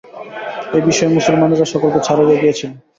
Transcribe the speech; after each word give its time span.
এই 0.75 0.83
বিষয়ে 0.87 1.15
মুসলমানেরা 1.17 1.65
সকলকে 1.73 1.99
ছাড়াইয়া 2.07 2.37
গিয়াছিল। 2.41 2.71